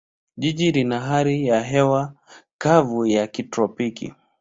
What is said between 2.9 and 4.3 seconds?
ya kitropiki.